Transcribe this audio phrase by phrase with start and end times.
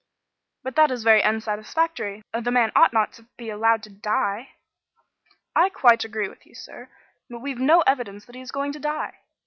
[0.63, 2.23] "But that is very unsatisfactory.
[2.33, 4.53] The man ought not to be allowed to die."
[5.55, 6.89] "I quite agree with you, sir.
[7.29, 9.19] But we've no evidence that he is going to die.